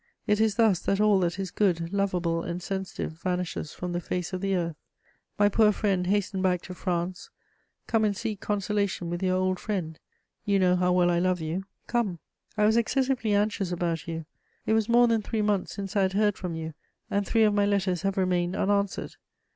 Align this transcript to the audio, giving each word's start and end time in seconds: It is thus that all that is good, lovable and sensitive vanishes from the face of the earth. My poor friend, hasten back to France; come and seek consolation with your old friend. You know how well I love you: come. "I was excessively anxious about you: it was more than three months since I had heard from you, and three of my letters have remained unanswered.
It 0.25 0.41
is 0.41 0.55
thus 0.55 0.79
that 0.79 0.99
all 0.99 1.19
that 1.19 1.37
is 1.37 1.51
good, 1.51 1.93
lovable 1.93 2.41
and 2.41 2.59
sensitive 2.59 3.11
vanishes 3.21 3.71
from 3.71 3.91
the 3.93 4.01
face 4.01 4.33
of 4.33 4.41
the 4.41 4.55
earth. 4.55 4.75
My 5.37 5.47
poor 5.47 5.71
friend, 5.71 6.07
hasten 6.07 6.41
back 6.41 6.63
to 6.63 6.73
France; 6.73 7.29
come 7.85 8.03
and 8.03 8.17
seek 8.17 8.39
consolation 8.41 9.11
with 9.11 9.21
your 9.21 9.35
old 9.35 9.59
friend. 9.59 9.99
You 10.43 10.57
know 10.57 10.75
how 10.75 10.91
well 10.91 11.11
I 11.11 11.19
love 11.19 11.39
you: 11.39 11.65
come. 11.85 12.17
"I 12.57 12.65
was 12.65 12.77
excessively 12.77 13.35
anxious 13.35 13.71
about 13.71 14.07
you: 14.07 14.25
it 14.65 14.73
was 14.73 14.89
more 14.89 15.07
than 15.07 15.21
three 15.21 15.43
months 15.43 15.75
since 15.75 15.95
I 15.95 16.01
had 16.01 16.13
heard 16.13 16.35
from 16.35 16.55
you, 16.55 16.73
and 17.11 17.23
three 17.23 17.43
of 17.43 17.53
my 17.53 17.67
letters 17.67 18.01
have 18.01 18.17
remained 18.17 18.55
unanswered. 18.55 19.17